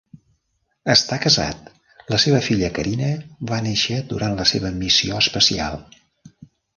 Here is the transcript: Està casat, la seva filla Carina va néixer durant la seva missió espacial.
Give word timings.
Està 0.93 1.17
casat, 1.25 1.67
la 2.13 2.19
seva 2.23 2.39
filla 2.47 2.71
Carina 2.77 3.09
va 3.51 3.59
néixer 3.65 3.99
durant 4.15 4.33
la 4.39 4.47
seva 4.53 4.73
missió 4.81 5.21
espacial. 5.25 5.79